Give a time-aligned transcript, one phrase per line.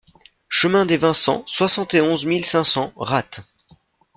[0.49, 3.41] Chemin des Vincents, soixante et onze mille cinq cents Ratte